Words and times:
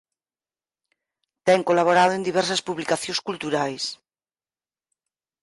Ten 1.47 1.59
colaborado 1.69 2.11
en 2.17 2.25
diversas 2.29 2.61
publicacións 2.67 3.19
culturais. 3.27 3.83